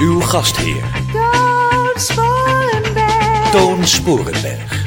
[0.00, 3.50] Uw gastheer, Toon Sporenberg.
[3.50, 4.84] Toon Sporenberg.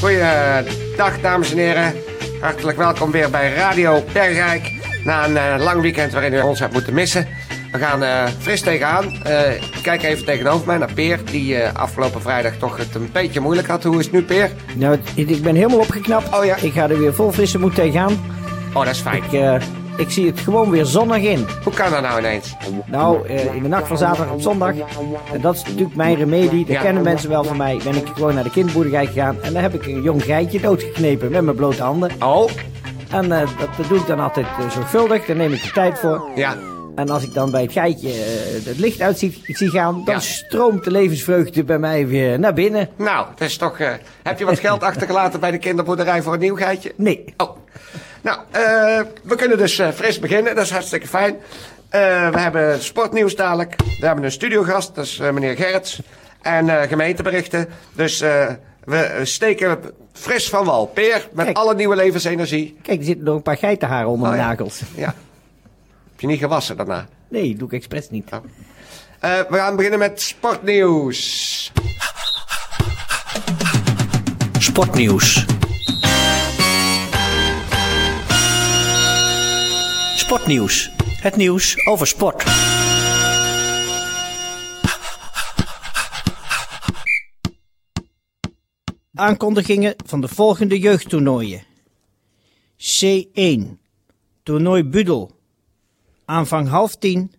[0.00, 1.94] Goeiedag, dames en heren.
[2.40, 4.72] Hartelijk welkom weer bij Radio Bergrijk.
[5.04, 7.28] Na een eh, lang weekend waarin u ons hebt moeten missen.
[7.72, 9.22] We gaan eh, fris tegenaan.
[9.22, 13.08] Eh, ik kijk even tegenover mij naar Peer, die eh, afgelopen vrijdag toch het een
[13.12, 13.82] beetje moeilijk had.
[13.82, 14.50] Hoe is het nu, Peer?
[14.74, 16.36] Nou, ik ben helemaal opgeknapt.
[16.38, 16.56] Oh ja.
[16.56, 18.12] Ik ga er weer vol frisse moed tegenaan.
[18.74, 19.22] Oh, dat is fijn.
[19.24, 19.54] Ik, eh,
[19.96, 21.46] ik zie het gewoon weer zonnig in.
[21.64, 22.54] Hoe kan dat nou ineens?
[22.86, 24.70] Nou, eh, in de nacht van zaterdag op zondag.
[25.32, 26.64] En dat is natuurlijk mijn remedie.
[26.64, 26.80] Dat Ja.
[26.82, 27.80] kennen mensen wel van mij.
[27.84, 29.36] Ben ik gewoon naar de kinderboerderij gegaan.
[29.42, 32.10] En daar heb ik een jong geitje doodgeknepen met mijn blote handen.
[32.22, 32.50] Oh,
[33.10, 35.24] En eh, dat, doe ik dan altijd eh, zorgvuldig.
[35.26, 36.22] Daar neem ik de tijd voor.
[36.34, 36.56] ja.
[36.94, 38.08] En als ik dan bij het geitje
[38.64, 40.20] het licht uit zie, zie gaan, dan Ja.
[40.20, 42.88] stroomt de levensvreugde bij mij weer naar binnen.
[42.96, 43.78] Nou, dat is toch...
[44.22, 46.92] heb je wat geld achtergelaten bij de kinderboerderij voor een nieuw geitje?
[46.96, 47.24] Nee.
[47.36, 47.53] Oh.
[48.24, 50.54] Nou, eh, we kunnen dus eh, fris beginnen.
[50.54, 51.36] Dat is hartstikke fijn.
[51.88, 53.74] Eh, we hebben sportnieuws dadelijk.
[54.00, 56.00] We hebben een studiogast, dat is meneer Gerrits.
[56.42, 57.68] En eh, gemeenteberichten.
[57.92, 58.46] Dus eh,
[58.84, 59.78] we steken
[60.12, 60.86] fris van wal.
[60.86, 61.56] Peer, met Kijk.
[61.56, 62.76] alle nieuwe levensenergie.
[62.82, 64.48] Kijk, er zitten nog een paar geitenharen onder Oh, mijn ja.
[64.50, 64.80] nagels.
[64.94, 65.14] Ja.
[66.10, 67.06] Heb je niet gewassen daarna?
[67.28, 68.28] Nee, doe ik expres niet.
[69.20, 71.72] Eh, we gaan beginnen met sportnieuws.
[74.58, 75.44] Sportnieuws.
[80.34, 80.90] Sportnieuws.
[81.20, 82.44] Het nieuws over sport.
[89.14, 91.62] Aankondigingen van de volgende jeugdtoernooien.
[92.76, 93.60] C1.
[94.42, 95.30] Toernooi Budel.
[96.24, 97.32] Aanvang half tien.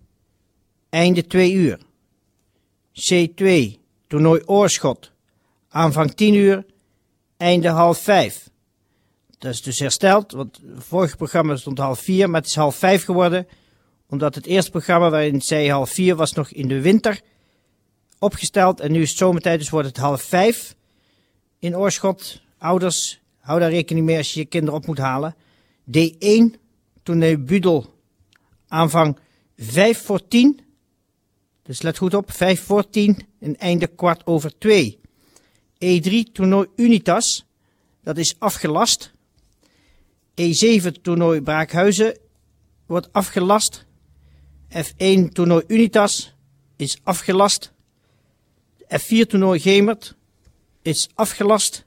[0.89, 1.79] Einde twee uur.
[2.93, 3.73] C2.
[4.07, 5.11] Toernooi Oorschot.
[5.69, 6.65] Aanvang 10 uur.
[7.37, 8.49] Einde half vijf.
[9.37, 12.75] Dat is dus hersteld, want het vorige programma stond half vier, maar het is half
[12.75, 13.47] vijf geworden.
[14.09, 17.21] Omdat het eerste programma waarin zei half vier was nog in de winter
[18.19, 18.79] opgesteld.
[18.79, 20.75] En nu is het zomertijd, dus wordt het half vijf
[21.59, 22.41] in Oorschot.
[22.57, 25.35] Ouders, hou daar rekening mee als je je kinderen op moet halen.
[25.91, 26.59] D1,
[27.03, 27.93] toernooi Budel,
[28.67, 29.17] aanvang
[29.57, 30.59] 5 voor 10.
[31.63, 34.99] Dus let goed op, 5 voor 10 en einde kwart over 2.
[35.85, 37.45] E3, toernooi Unitas,
[38.03, 39.14] dat is afgelast.
[40.41, 42.17] E7, toernooi Braakhuizen,
[42.85, 43.85] wordt afgelast.
[44.69, 46.35] F1, toernooi Unitas,
[46.75, 47.71] is afgelast.
[48.87, 50.15] F4, toernooi Gemert,
[50.81, 51.85] is afgelast.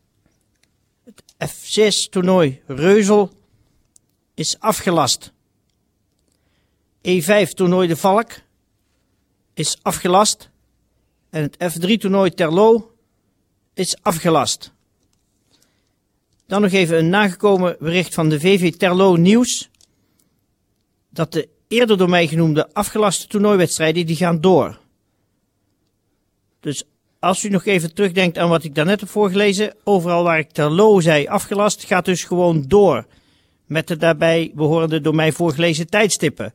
[1.04, 3.30] Het F6 toernooi Reuzel
[4.34, 5.32] is afgelast.
[7.08, 8.40] E5 toernooi De Valk
[9.54, 10.50] is afgelast.
[11.30, 12.94] En het F3 toernooi Terlo
[13.74, 14.72] is afgelast.
[16.48, 19.70] Dan nog even een nagekomen bericht van de VV Terlo Nieuws.
[21.10, 24.78] Dat de eerder door mij genoemde afgelaste toernooiwedstrijden die gaan door.
[26.60, 26.84] Dus
[27.18, 31.00] als u nog even terugdenkt aan wat ik daarnet heb voorgelezen, overal waar ik Terlo
[31.00, 33.06] zei afgelast, gaat dus gewoon door.
[33.66, 36.54] Met de daarbij behorende door mij voorgelezen tijdstippen.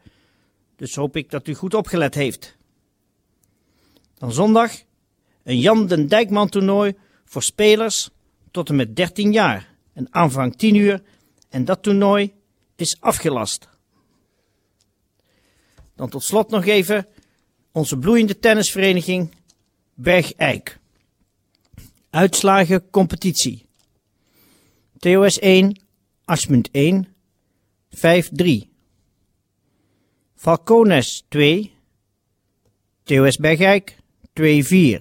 [0.75, 2.57] Dus hoop ik dat u goed opgelet heeft.
[4.17, 4.71] Dan zondag
[5.43, 8.09] een Jan den Dijkman toernooi voor spelers
[8.51, 9.71] tot en met 13 jaar.
[9.93, 11.03] En aanvang 10 uur
[11.49, 12.33] en dat toernooi
[12.75, 13.67] is afgelast.
[15.95, 17.07] Dan tot slot nog even
[17.71, 19.31] onze bloeiende tennisvereniging
[19.93, 20.79] Bergijk.
[22.09, 23.65] Uitslagen competitie.
[24.97, 25.79] TOS 1,
[26.25, 27.07] Asmunt 1,
[27.89, 28.71] 5-3.
[30.35, 31.73] Falcones 2,
[33.03, 33.95] TOS Bergijk
[34.41, 34.99] 2-4.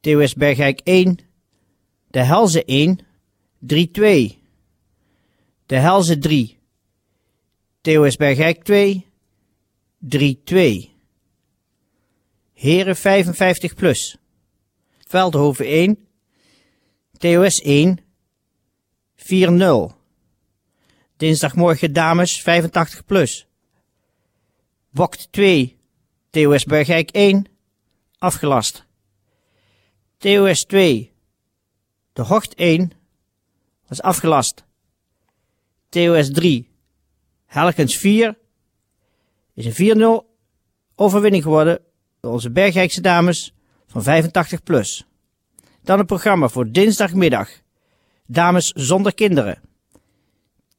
[0.00, 1.18] TOS Bergijk 1,
[2.10, 2.98] De Helze 1,
[3.66, 4.38] 3-2.
[5.66, 6.58] De Helze 3,
[7.80, 9.06] TOS Bergijk 2,
[9.98, 10.92] 3-2.
[12.52, 14.16] Heren 55 plus.
[15.08, 16.06] Veldhoven 1.
[17.18, 17.98] TOS 1.
[19.16, 19.94] 4-0.
[21.16, 23.46] Dinsdagmorgen dames 85 plus.
[24.90, 25.76] Bokt 2.
[26.30, 27.46] TOS Bergijk 1.
[28.18, 28.84] Afgelast.
[30.18, 31.12] TOS 2.
[32.12, 32.92] De Hocht 1.
[33.88, 34.64] Was afgelast.
[35.88, 36.68] TOS 3.
[37.46, 38.38] Helkens 4.
[39.54, 40.26] Is een 4-0
[40.94, 41.80] overwinning geworden
[42.20, 43.54] door onze Bergijkse dames
[43.86, 45.06] van 85 plus.
[45.82, 47.50] Dan een programma voor dinsdagmiddag.
[48.26, 49.60] Dames zonder kinderen.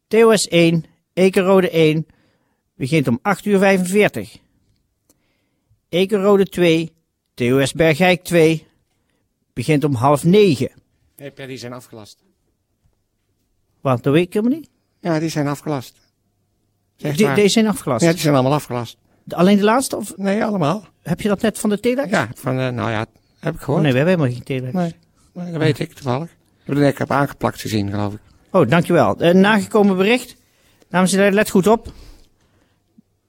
[0.07, 2.05] TOS 1, Ekenrode 1,
[2.75, 4.37] begint om 8 uur 45.
[5.89, 6.93] Ekenrode 2,
[7.33, 8.67] TOS Bergijk 2,
[9.53, 10.71] begint om half 9.
[11.17, 12.23] Nee, die zijn afgelast.
[13.85, 14.69] Wat, dat weet ik helemaal niet.
[14.99, 15.95] Ja, die zijn afgelast.
[16.95, 17.35] Zeg Die- maar.
[17.35, 18.03] deze zijn afgelast.
[18.03, 18.97] Ja, die zijn allemaal afgelast.
[19.29, 19.95] Alleen de laatste?
[19.95, 20.85] Of Nee, allemaal.
[21.01, 22.09] heb je dat net van de telex?
[22.09, 23.05] Ja, van, eh, nou ja,
[23.39, 23.83] heb ik Oh, gehoord.
[23.83, 24.73] nee, we hebben helemaal geen telex.
[24.73, 24.93] Nee,
[25.33, 26.29] nee, dat weet ik toevallig.
[26.65, 28.19] Ik heb aangeplakt gezien, geloof ik.
[28.51, 29.21] Oh, dankjewel.
[29.21, 30.35] Een nagekomen bericht.
[30.89, 31.93] Dames en heren, let goed op.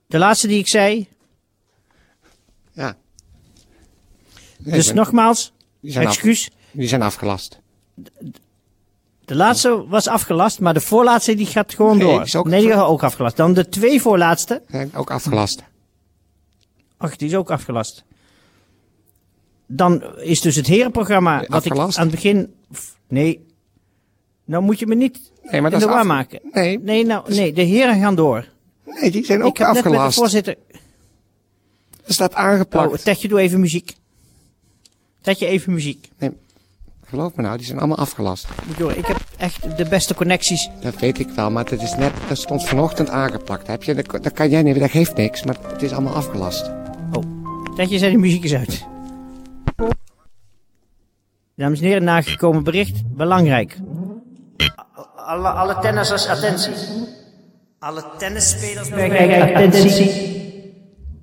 [0.06, 1.08] De laatste die ik zei.
[2.72, 2.96] Ja.
[4.58, 6.50] Nee, dus die- nogmaals, die zijn, af, excuus.
[6.72, 7.60] die zijn afgelast.
[9.26, 12.22] De laatste was afgelast, maar de voorlaatste die gaat gewoon Nee, door.
[12.22, 13.36] is ook nee, die gaat ook afgelast.
[13.36, 14.62] Dan de twee voorlaatste.
[14.68, 15.62] Zijn ook afgelast.
[16.96, 18.04] Ach, die is ook afgelast.
[19.66, 21.92] Dan is dus het herenprogramma wat afgelast?
[21.92, 22.54] ik aan het begin...
[23.08, 23.46] Nee,
[24.44, 26.40] nou moet je me niet Nee, maar in dat de war maken.
[26.52, 28.48] Nee, Nee, nou, nee, de heren gaan door.
[28.84, 30.18] nee, die zijn ook ik heb net met de afgelast.
[30.18, 30.56] voorzitter...
[32.06, 32.92] Er staat aangeplakt.
[32.92, 33.94] Oh, Tetje, doe even muziek.
[35.20, 36.08] Tetje, even muziek.
[36.18, 36.30] Nee,
[37.08, 38.46] geloof me nou, die zijn allemaal afgelast.
[38.78, 40.70] Horen, Ik heb echt de beste connecties.
[40.80, 43.66] Dat weet ik wel, maar het is net, dat stond vanochtend aangeplakt.
[43.66, 46.70] Heb je, dat, dat kan jij niet, dat geeft niks, maar het is allemaal afgelast.
[47.76, 48.86] Tetje, zet die muziek eens uit.
[51.56, 53.02] Dames en heren, nagekomen bericht.
[53.06, 53.76] Belangrijk.
[55.16, 56.72] Alle, alle tennissers, attentie.
[57.78, 60.34] Alle tennisspelers, Bergijk, attentie.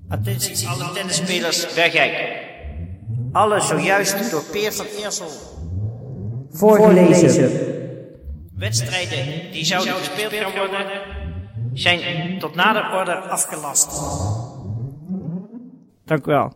[0.10, 2.42] Attentie, alle tennisspelers, Bergijk.
[3.32, 5.28] Alle zojuist door Peer van Eersel
[6.54, 7.52] voorgelezen
[8.58, 10.86] wedstrijden die zouden gespeeld gaan worden,
[11.74, 14.02] zijn tot nader order afgelast.
[16.06, 16.54] Dank u wel.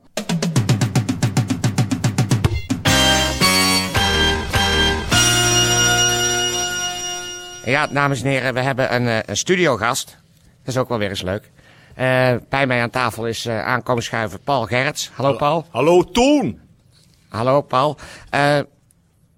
[7.66, 10.18] Ja, dames en heren, we hebben een, eh, een studiogast.
[10.64, 11.52] Dat is ook wel weer eens leuk.
[11.96, 15.12] Eh, bij mij aan tafel is eh, aankomen schuiven Paul Gerrits.
[15.14, 15.66] Hallo Paul.
[15.70, 16.60] Hallo Toon.
[17.30, 17.98] Hallo Paul.
[18.30, 18.60] Eh,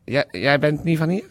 [0.10, 1.24] jij, jij bent niet van hier?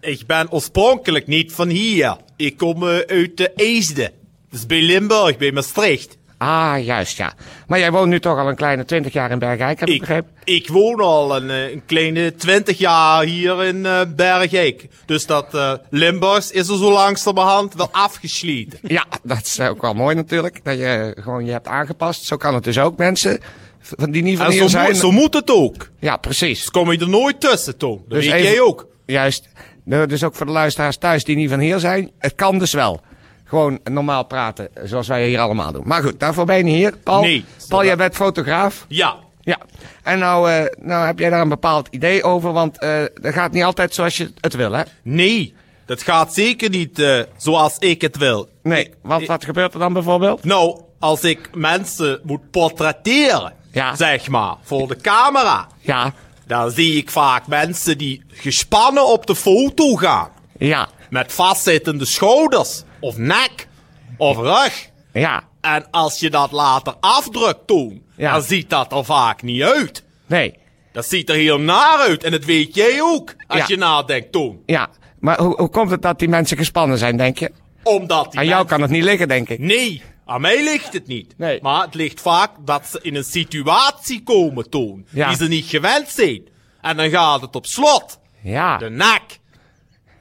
[0.00, 2.16] Ik ben oorspronkelijk niet van hier.
[2.36, 4.12] Ik kom eh, uit de Eesde.
[4.50, 6.16] Dus bij Limburg, bij Maastricht.
[6.38, 7.32] Ah, juist ja.
[7.66, 10.00] Maar jij woont nu toch al een kleine twintig jaar in Bergijk, heb ik, Ik,
[10.00, 10.30] begrepen?
[10.44, 14.88] ik woon al een, eh, een kleine twintig jaar hier in eh Bergijk.
[15.06, 18.78] Dus dat eh Limburgs is er zo langzamerhand wel afgesleten.
[18.82, 20.60] Ja, dat is ook wel mooi natuurlijk.
[20.64, 22.24] Dat je gewoon je hebt aangepast.
[22.24, 23.40] Zo kan het dus ook, mensen.
[23.82, 24.86] Van die niet van En hier zo, zijn.
[24.90, 25.90] moet, zo moet het ook.
[25.98, 26.58] Ja, precies.
[26.58, 27.96] Dus kom je er nooit tussen, Toon.
[28.08, 28.86] Dat Dus weet even- jij ook.
[29.06, 29.48] Juist.
[29.84, 32.10] Dus ook voor de luisteraars thuis die niet van hier zijn.
[32.18, 33.00] Het kan dus wel.
[33.44, 35.82] Gewoon normaal praten, zoals wij hier allemaal doen.
[35.86, 37.20] Maar goed, daarvoor ben je hier, Paul.
[37.22, 37.44] Nee.
[37.68, 38.84] Paul, jij bent fotograaf.
[38.88, 39.16] Ja.
[39.40, 39.58] Ja.
[40.02, 43.52] En nou, eh, nou heb jij daar een bepaald idee over, want eh dat gaat
[43.52, 44.82] niet altijd zoals je het wil, hè?
[45.02, 45.54] Nee,
[45.86, 48.48] dat gaat zeker niet eh, zoals ik het wil.
[48.62, 50.44] Nee, want wat gebeurt er dan bijvoorbeeld?
[50.44, 53.94] Nou, als ik mensen moet portretteren, Ja.
[53.96, 56.12] zeg maar, voor de camera, Ja,
[56.46, 60.28] dan zie ik vaak mensen die gespannen op de foto gaan.
[60.58, 63.68] ja, Met vastzittende schouders, of nek,
[64.16, 64.88] of rug.
[65.12, 65.42] ja.
[65.60, 68.32] En als je dat later afdrukt, Toon, Ja.
[68.32, 70.04] dan ziet dat er vaak niet uit.
[70.26, 70.58] Nee,
[70.92, 73.64] Dat ziet er heel naar uit, en dat weet jij ook, als Ja.
[73.68, 74.58] je nadenkt, Toon.
[74.66, 74.88] ja.
[75.20, 77.52] Maar hoe, hoe komt het dat die mensen gespannen zijn, denk je?
[77.82, 79.58] Omdat die Aan jou kan het niet liggen, denk ik.
[79.58, 81.34] Nee, aan mij ligt het niet.
[81.38, 81.58] Nee.
[81.62, 85.28] Maar het ligt vaak dat ze in een situatie komen, Toon, Ja.
[85.28, 86.48] die ze niet gewend zijn.
[86.80, 88.18] En dan gaat het op slot.
[88.42, 89.22] Ja, De nek,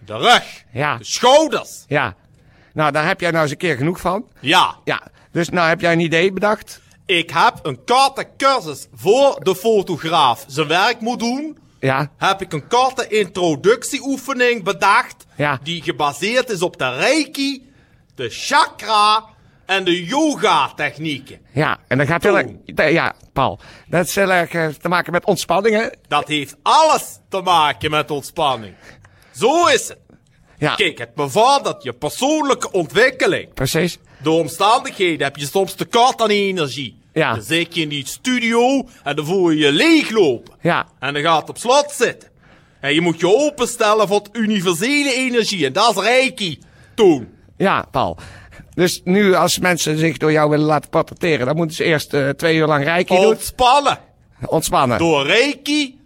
[0.06, 0.98] de rug, Ja.
[0.98, 1.84] de schouders.
[1.88, 2.16] ja.
[2.74, 4.26] Nou, daar heb jij nou eens een keer genoeg van.
[4.40, 6.82] Ja, Ja, dus nou heb jij een idee bedacht.
[7.06, 11.58] ik heb een korte cursus voor de fotograaf zijn werk moet doen.
[11.80, 15.26] Ja, Heb ik een korte introductieoefening bedacht.
[15.38, 15.60] Ja.
[15.64, 17.70] Die gebaseerd is op de reiki,
[18.16, 19.26] de chakra
[19.66, 21.40] en de yoga technieken.
[21.54, 21.80] ja.
[21.88, 22.48] En dat gaat heel erg...
[22.94, 23.60] Ja, Paul.
[23.88, 25.88] Dat is heel erg eh, te maken met ontspanning, hè?
[26.08, 28.74] Dat heeft alles te maken met ontspanning.
[29.32, 29.98] Zo is het.
[30.58, 33.54] Ja, Kijk, het bevordert je persoonlijke ontwikkeling.
[33.54, 33.98] precies.
[34.24, 37.00] Door omstandigheden heb je soms tekort aan energie.
[37.14, 37.34] Ja.
[37.34, 40.54] Dan zit je in die studio en dan voel je je leeglopen.
[40.62, 42.30] Ja, En dan gaat het op slot zitten.
[42.80, 45.66] En je moet je openstellen voor het universele energie.
[45.66, 46.60] En dat is reiki.
[46.96, 47.34] Toen.
[47.58, 48.18] ja, Paul.
[48.74, 52.30] Dus nu als mensen zich door jou willen laten portretteren, dan moeten ze eerst eh,
[52.30, 53.26] twee uur lang reiki doen.
[53.26, 54.00] Ontspannen.
[54.46, 54.98] Ontspannen.
[54.98, 56.00] Door reiki,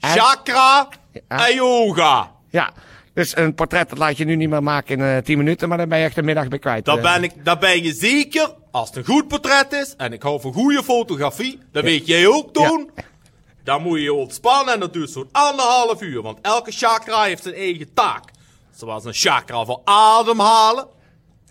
[0.00, 0.88] En- chakra
[1.28, 1.48] Ja.
[1.48, 2.32] en yoga.
[2.50, 2.72] Ja.
[3.14, 5.78] Dus een portret dat laat je nu niet meer maken in eh 10 minuten, maar
[5.78, 6.84] dan ben je echt een middag bij kwijt.
[6.84, 10.12] Daar Eh, ben, ik, daar ben je zeker, als het een goed portret is, en
[10.12, 12.90] ik hou van goede fotografie, dat weet jij ook, Toon.
[13.64, 16.22] Dan moet je je ontspannen en dat duurt zo'n anderhalf uur.
[16.22, 18.24] Want elke chakra heeft zijn eigen taak.
[18.76, 20.86] Zoals een chakra voor ademhalen,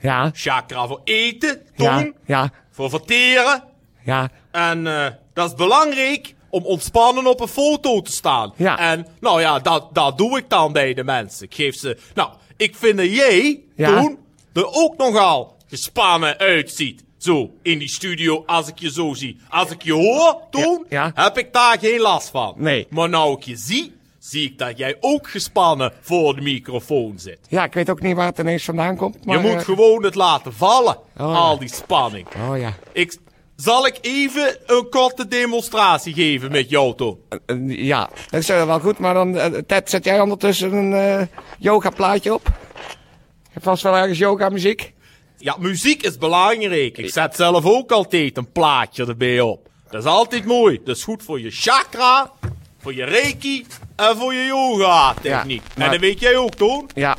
[0.04, 3.64] Ja, chakra voor eten, ja, Toon, ja, voor verteren.
[4.04, 4.30] ja.
[4.52, 8.54] En eh, dat is belangrijk om ontspannen op een foto te staan.
[8.56, 8.78] Ja.
[8.80, 11.46] En nou ja, dat, dat doe ik dan bij de mensen.
[11.46, 11.98] Ik geef ze...
[12.14, 14.00] Nou, ik vind dat jij, Ja.
[14.02, 14.18] Toon,
[14.54, 17.04] er ook nogal gespannen uitziet.
[17.18, 19.38] Zo, in die studio, als ik je zo zie.
[19.50, 20.42] Als ik je hoor,
[20.90, 21.12] ja.
[21.14, 22.54] heb ik daar geen last van.
[22.58, 22.88] Nee.
[22.90, 23.94] Maar nou ik je zie,
[24.30, 27.40] zie ik dat jij ook gespannen voor de microfoon zit.
[27.50, 29.26] Ja, ik weet ook niet waar het ineens vandaan komt.
[29.26, 31.24] Maar, je moet eh, gewoon het laten vallen, ja.
[31.24, 32.28] al die spanning.
[32.50, 32.74] Oh ja.
[32.92, 33.18] Ik,
[33.56, 37.18] zal ik even een korte demonstratie geven met jou, Toon?
[37.46, 40.94] Eh, ja, dat is eh, wel goed, maar dan, eh, Ted, zet jij ondertussen een
[40.94, 41.28] eh
[41.60, 42.46] yoga plaatje op?
[42.46, 44.94] Je hebt vast wel ergens yoga muziek?
[45.38, 46.98] Ja, muziek is belangrijk.
[46.98, 49.70] Ik zet zelf ook altijd een plaatje erbij op.
[49.90, 50.80] Dat is altijd mooi.
[50.84, 52.32] Dat is goed voor je chakra,
[52.78, 53.66] voor je reiki
[53.96, 55.62] en voor je yoga techniek.
[55.66, 56.90] Ja, maar- En dat weet jij ook, Toon?
[56.94, 57.16] Ja.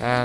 [0.00, 0.22] Eh,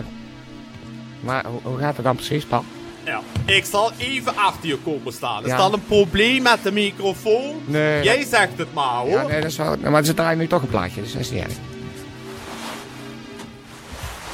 [1.19, 2.63] maar hoe, gaat het dan precies, Paul?
[3.05, 3.21] Ja.
[3.45, 5.43] Ik zal even achter je komen staan.
[5.43, 5.57] Is Ja.
[5.57, 7.55] dat een probleem met de microfoon?
[7.65, 9.09] Nee, Jij zegt het maar, hoor.
[9.09, 9.75] Ja, nee, dat is wel...
[9.89, 11.53] Maar ze draaien nu toch een plaatje, dus dat is niet erg.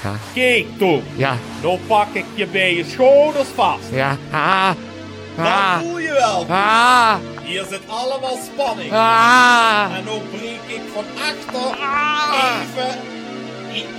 [0.04, 1.04] Ja, Kijk, Toon.
[1.16, 3.84] ja, Dan pak ik je bij je schouders vast.
[3.92, 4.18] ja.
[4.32, 4.72] Ah,
[5.36, 6.46] Dat ah, voel je wel.
[6.50, 8.92] ah, Hier zit allemaal spanning.
[8.94, 9.86] ah.
[9.98, 11.78] En dan breek ik van achter
[12.62, 13.12] even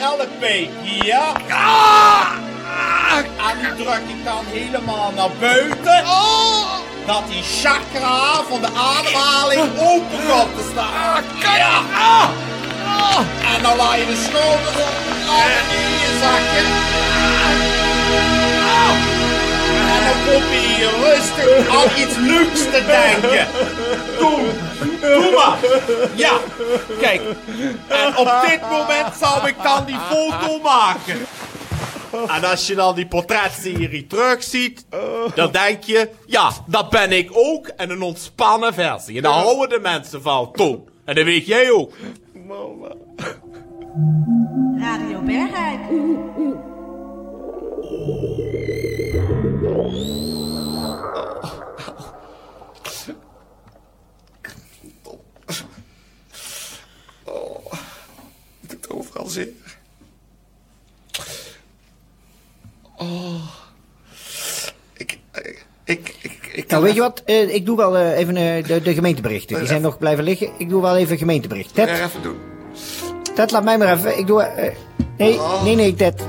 [0.01, 1.23] elk peek hier.
[3.49, 6.05] En die druk ik dan helemaal naar buiten.
[7.07, 11.23] Dat die chakra van de ademhaling open komt te staan.
[11.57, 12.31] Ja.
[13.57, 14.95] En dan laat je de schouders op
[15.27, 16.74] naar beneden zakken.
[20.39, 23.47] Probeer rustig aan iets leuks te denken.
[24.19, 24.41] Doe,
[25.01, 25.59] doe maar.
[26.15, 26.39] Ja,
[27.01, 27.23] kijk.
[27.89, 31.27] En op dit moment zou ik dan die foto maken.
[32.27, 34.87] En als je dan die portretserie terugziet,
[35.35, 37.67] dan denk je, ja, dat ben ik ook.
[37.67, 39.17] En een ontspannen versie.
[39.17, 40.89] En daar houden de mensen van, Toon.
[41.05, 41.93] En dat weet jij ook.
[44.79, 45.81] Radio Bergijk.
[66.75, 67.23] Nou, weet je wat?
[67.25, 69.57] Eh, ik doe wel eh, even eh, de, de gemeenteberichten.
[69.59, 70.51] Die zijn nog blijven liggen.
[70.59, 71.75] Ik doe wel even gemeentebericht.
[71.75, 72.37] Ted, Ja, even doen.
[73.35, 74.19] Ted, laat mij maar even.
[74.19, 74.49] Ik doe...
[75.19, 76.25] nee, nee, nee, Ted.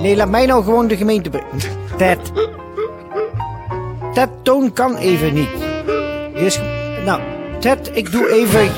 [0.00, 1.68] Nee, laat mij nou gewoon de gemeentebericht.
[1.98, 2.32] Ted.
[4.14, 5.50] Ted, Toon kan even niet.
[7.04, 7.20] Nou,
[7.60, 8.72] Ted, ik doe even...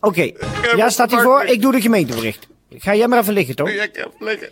[0.00, 0.32] Oké,
[0.76, 1.44] ja, staat hij voor?
[1.44, 2.46] Ik doe de gemeentebericht.
[2.70, 3.72] Ga jij maar even liggen, Toon.
[3.72, 4.48] Ja, ik heb liggen.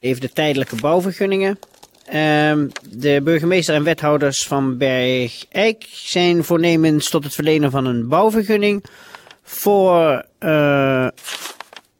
[0.00, 1.58] Even de tijdelijke bouwvergunningen.
[2.04, 8.84] Ehm, de burgemeester en wethouders van Bergijk zijn voornemens tot het verlenen van een bouwvergunning
[9.42, 11.06] voor eh,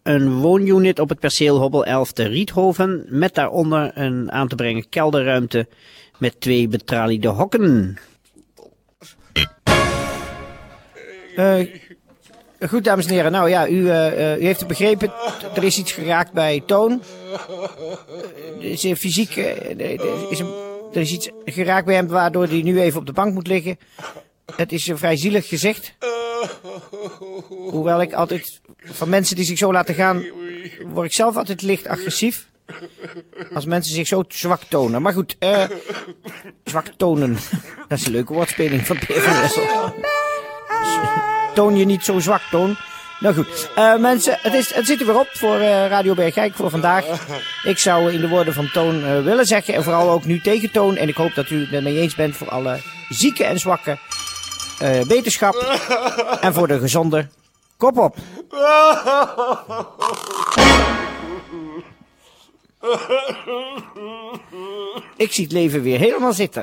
[0.07, 4.89] een woonunit op het perceel Hobbel 11 te Riethoven, met daaronder een aan te brengen
[4.89, 5.67] kelderruimte
[6.19, 7.99] met twee betraliede hokken.
[11.37, 11.67] Eh,
[12.69, 13.33] goed, dames en heren.
[13.33, 15.13] Nou ja, u, eh, eh, u heeft het begrepen.
[15.55, 17.03] Er is iets geraakt bij Toon.
[18.59, 19.37] Er is fysiek,
[20.31, 20.53] is, een,
[20.93, 23.79] er is iets geraakt bij hem waardoor hij nu even op de bank moet liggen.
[24.57, 25.95] Het is een vrij zielig gezicht.
[27.49, 30.25] Hoewel ik altijd, van mensen die zich zo laten gaan,
[30.87, 32.47] word ik zelf altijd licht agressief.
[33.55, 35.03] Als mensen zich zo zwak tonen.
[35.03, 35.65] Maar goed, eh,
[36.65, 37.37] zwak tonen.
[37.89, 39.65] Dat is een leuke woordspeling van Peer Wessel.
[41.55, 42.77] Toon je niet zo zwak, Toon.
[43.21, 46.55] Nou goed, Eh, mensen, het, is, het zit er weer op voor eh, Radio Bergijk
[46.55, 47.05] voor vandaag.
[47.63, 50.71] Ik zou in de woorden van Toon eh, willen zeggen, en vooral ook nu tegen
[50.71, 52.79] Toon, en ik hoop dat u het met mij eens bent voor alle
[53.09, 53.99] zieken en zwakken,
[54.79, 55.55] eh, wetenschap
[56.41, 57.29] en voor de gezonde,
[57.77, 58.17] kop op.
[65.17, 66.63] Ik zie het leven weer helemaal zitten.